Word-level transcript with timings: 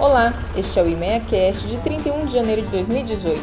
Olá, 0.00 0.32
este 0.56 0.78
é 0.78 0.82
o 0.84 0.88
IMEA 0.88 1.18
Cast 1.18 1.66
de 1.66 1.76
31 1.78 2.26
de 2.26 2.32
janeiro 2.32 2.62
de 2.62 2.68
2018. 2.68 3.42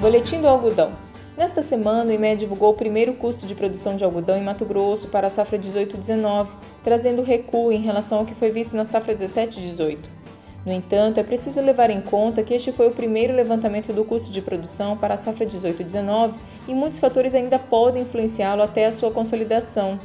Boletim 0.00 0.40
do 0.40 0.46
algodão. 0.46 0.92
Nesta 1.36 1.60
semana, 1.60 2.12
o 2.12 2.14
IMEA 2.14 2.36
divulgou 2.36 2.70
o 2.70 2.74
primeiro 2.74 3.14
custo 3.14 3.44
de 3.44 3.56
produção 3.56 3.96
de 3.96 4.04
algodão 4.04 4.36
em 4.36 4.42
Mato 4.44 4.64
Grosso 4.64 5.08
para 5.08 5.26
a 5.26 5.30
safra 5.30 5.58
18-19, 5.58 6.50
trazendo 6.84 7.22
recuo 7.22 7.72
em 7.72 7.80
relação 7.80 8.18
ao 8.18 8.24
que 8.24 8.36
foi 8.36 8.52
visto 8.52 8.76
na 8.76 8.84
safra 8.84 9.12
17-18. 9.12 9.98
No 10.64 10.72
entanto, 10.72 11.18
é 11.18 11.24
preciso 11.24 11.60
levar 11.60 11.90
em 11.90 12.00
conta 12.00 12.44
que 12.44 12.54
este 12.54 12.70
foi 12.70 12.86
o 12.86 12.92
primeiro 12.92 13.34
levantamento 13.34 13.92
do 13.92 14.04
custo 14.04 14.30
de 14.30 14.40
produção 14.40 14.96
para 14.96 15.14
a 15.14 15.16
safra 15.16 15.44
18-19 15.44 16.34
e 16.68 16.72
muitos 16.72 17.00
fatores 17.00 17.34
ainda 17.34 17.58
podem 17.58 18.02
influenciá-lo 18.02 18.62
até 18.62 18.86
a 18.86 18.92
sua 18.92 19.10
consolidação. 19.10 19.98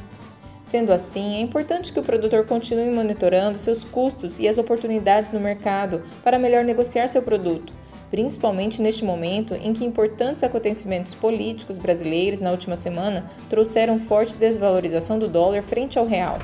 Sendo 0.68 0.92
assim, 0.92 1.36
é 1.36 1.40
importante 1.40 1.90
que 1.90 1.98
o 1.98 2.02
produtor 2.02 2.44
continue 2.44 2.90
monitorando 2.90 3.58
seus 3.58 3.86
custos 3.86 4.38
e 4.38 4.46
as 4.46 4.58
oportunidades 4.58 5.32
no 5.32 5.40
mercado 5.40 6.02
para 6.22 6.38
melhor 6.38 6.62
negociar 6.62 7.06
seu 7.06 7.22
produto, 7.22 7.72
principalmente 8.10 8.82
neste 8.82 9.02
momento 9.02 9.54
em 9.54 9.72
que 9.72 9.82
importantes 9.82 10.44
acontecimentos 10.44 11.14
políticos 11.14 11.78
brasileiros 11.78 12.42
na 12.42 12.50
última 12.50 12.76
semana 12.76 13.24
trouxeram 13.48 13.98
forte 13.98 14.36
desvalorização 14.36 15.18
do 15.18 15.26
dólar 15.26 15.62
frente 15.62 15.98
ao 15.98 16.04
real. 16.04 16.38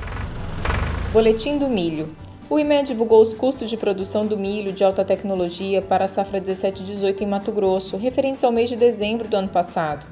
Boletim 1.13 1.59
do 1.59 1.67
milho. 1.67 2.09
O 2.49 2.57
IME 2.57 2.81
divulgou 2.81 3.21
os 3.21 3.31
custos 3.31 3.69
de 3.69 3.77
produção 3.77 4.25
do 4.25 4.35
milho 4.35 4.71
de 4.71 4.83
alta 4.83 5.05
tecnologia 5.05 5.83
para 5.83 6.05
a 6.05 6.07
safra 6.07 6.41
17-18 6.41 7.21
em 7.21 7.27
Mato 7.27 7.51
Grosso, 7.51 7.95
referentes 7.95 8.43
ao 8.43 8.51
mês 8.51 8.69
de 8.69 8.75
dezembro 8.75 9.27
do 9.27 9.37
ano 9.37 9.49
passado. 9.49 10.03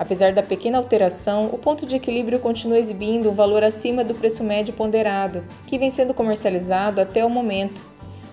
Apesar 0.00 0.32
da 0.32 0.42
pequena 0.42 0.78
alteração, 0.78 1.50
o 1.52 1.58
ponto 1.58 1.84
de 1.84 1.94
equilíbrio 1.94 2.38
continua 2.38 2.78
exibindo 2.78 3.28
um 3.28 3.34
valor 3.34 3.62
acima 3.62 4.02
do 4.02 4.14
preço 4.14 4.42
médio 4.42 4.72
ponderado, 4.72 5.44
que 5.66 5.76
vem 5.76 5.90
sendo 5.90 6.14
comercializado 6.14 7.02
até 7.02 7.22
o 7.22 7.28
momento, 7.28 7.82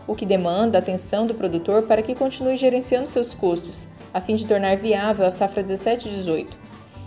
o 0.07 0.15
que 0.15 0.25
demanda 0.25 0.77
a 0.77 0.79
atenção 0.79 1.27
do 1.27 1.33
produtor 1.33 1.83
para 1.83 2.01
que 2.01 2.15
continue 2.15 2.55
gerenciando 2.55 3.05
seus 3.05 3.33
custos, 3.33 3.85
a 4.13 4.21
fim 4.21 4.35
de 4.35 4.47
tornar 4.47 4.77
viável 4.77 5.25
a 5.25 5.29
safra 5.29 5.61
17-18. 5.61 6.47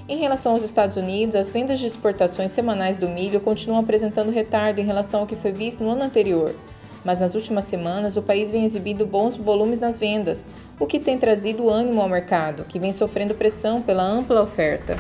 Em 0.07 0.19
relação 0.19 0.53
aos 0.53 0.62
Estados 0.62 0.97
Unidos, 0.97 1.37
as 1.37 1.51
vendas 1.51 1.79
de 1.79 1.87
exportações 1.87 2.51
semanais 2.51 2.99
do 2.99 3.09
milho 3.09 3.41
continuam 3.41 3.81
apresentando 3.81 4.31
retardo 4.31 4.79
em 4.79 4.84
relação 4.84 5.21
ao 5.21 5.27
que 5.27 5.37
foi 5.37 5.53
visto 5.53 5.83
no 5.83 5.89
ano 5.89 6.03
anterior, 6.03 6.55
mas 7.05 7.20
nas 7.20 7.34
últimas 7.34 7.65
semanas 7.65 8.17
o 8.17 8.23
país 8.23 8.51
vem 8.51 8.65
exibindo 8.65 9.06
bons 9.06 9.37
volumes 9.37 9.79
nas 9.79 9.98
vendas, 9.98 10.47
o 10.79 10.87
que 10.87 10.98
tem 10.98 11.19
trazido 11.19 11.69
ânimo 11.69 12.01
ao 12.01 12.09
mercado, 12.09 12.65
que 12.65 12.79
vem 12.79 12.93
sofrendo 12.93 13.34
pressão 13.34 13.81
pela 13.81 14.03
ampla 14.03 14.43
oferta. 14.43 14.97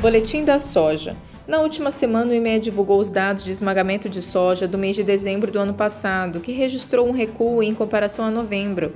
Boletim 0.00 0.44
da 0.44 0.58
soja. 0.58 1.16
Na 1.46 1.60
última 1.60 1.92
semana, 1.92 2.32
o 2.32 2.34
IMEA 2.34 2.58
divulgou 2.58 2.98
os 2.98 3.08
dados 3.08 3.44
de 3.44 3.52
esmagamento 3.52 4.08
de 4.08 4.20
soja 4.20 4.66
do 4.66 4.76
mês 4.76 4.96
de 4.96 5.04
dezembro 5.04 5.50
do 5.50 5.60
ano 5.60 5.74
passado, 5.74 6.40
que 6.40 6.50
registrou 6.50 7.06
um 7.08 7.12
recuo 7.12 7.62
em 7.62 7.72
comparação 7.72 8.24
a 8.24 8.30
novembro. 8.30 8.92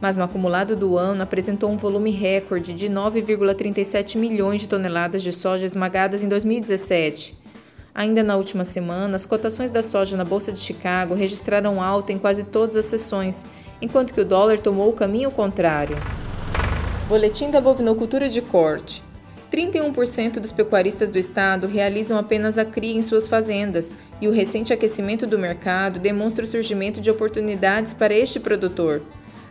Mas 0.00 0.16
no 0.16 0.24
acumulado 0.24 0.74
do 0.74 0.98
ano 0.98 1.22
apresentou 1.22 1.70
um 1.70 1.76
volume 1.76 2.10
recorde 2.10 2.74
de 2.74 2.88
9,37 2.88 4.16
milhões 4.16 4.60
de 4.60 4.68
toneladas 4.68 5.22
de 5.22 5.32
soja 5.32 5.64
esmagadas 5.64 6.24
em 6.24 6.28
2017, 6.28 7.38
Ainda 7.94 8.22
na 8.22 8.36
última 8.36 8.64
semana, 8.64 9.16
as 9.16 9.26
cotações 9.26 9.70
da 9.70 9.82
soja 9.82 10.16
na 10.16 10.24
Bolsa 10.24 10.50
de 10.50 10.60
Chicago 10.60 11.14
registraram 11.14 11.82
alta 11.82 12.12
em 12.12 12.18
quase 12.18 12.44
todas 12.44 12.74
as 12.76 12.86
sessões, 12.86 13.44
enquanto 13.82 14.14
que 14.14 14.20
o 14.20 14.24
dólar 14.24 14.58
tomou 14.58 14.88
o 14.88 14.94
caminho 14.94 15.30
contrário. 15.30 15.96
Boletim 17.06 17.50
da 17.50 17.60
bovinocultura 17.60 18.30
de 18.30 18.40
corte. 18.40 19.02
31% 19.52 20.40
dos 20.40 20.50
pecuaristas 20.50 21.10
do 21.10 21.18
estado 21.18 21.66
realizam 21.66 22.16
apenas 22.16 22.56
a 22.56 22.64
cria 22.64 22.96
em 22.96 23.02
suas 23.02 23.28
fazendas, 23.28 23.92
e 24.18 24.26
o 24.26 24.32
recente 24.32 24.72
aquecimento 24.72 25.26
do 25.26 25.38
mercado 25.38 26.00
demonstra 26.00 26.44
o 26.44 26.48
surgimento 26.48 27.02
de 27.02 27.10
oportunidades 27.10 27.92
para 27.92 28.14
este 28.14 28.40
produtor. 28.40 29.02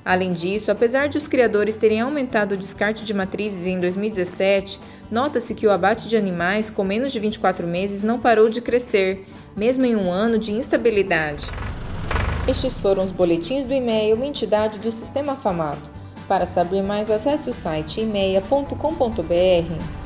Além 0.03 0.33
disso, 0.33 0.71
apesar 0.71 1.07
de 1.07 1.17
os 1.17 1.27
criadores 1.27 1.75
terem 1.75 2.01
aumentado 2.01 2.53
o 2.53 2.57
descarte 2.57 3.05
de 3.05 3.13
matrizes 3.13 3.67
em 3.67 3.79
2017, 3.79 4.79
nota-se 5.11 5.53
que 5.53 5.67
o 5.67 5.71
abate 5.71 6.09
de 6.09 6.17
animais 6.17 6.69
com 6.69 6.83
menos 6.83 7.11
de 7.11 7.19
24 7.19 7.67
meses 7.67 8.01
não 8.01 8.19
parou 8.19 8.49
de 8.49 8.61
crescer, 8.61 9.25
mesmo 9.55 9.85
em 9.85 9.95
um 9.95 10.11
ano 10.11 10.39
de 10.39 10.51
instabilidade. 10.51 11.45
Estes 12.47 12.81
foram 12.81 13.03
os 13.03 13.11
boletins 13.11 13.65
do 13.65 13.73
e-mail, 13.73 14.15
uma 14.15 14.25
entidade 14.25 14.79
do 14.79 14.89
Sistema 14.89 15.35
Famato. 15.35 15.91
Para 16.27 16.47
saber 16.47 16.81
mais, 16.81 17.11
acesse 17.11 17.49
o 17.49 17.53
site 17.53 18.01
e-mail.com.br. 18.01 20.00